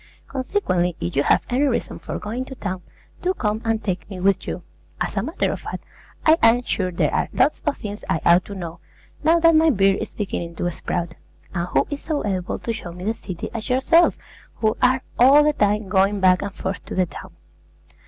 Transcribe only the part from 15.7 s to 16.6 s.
going back and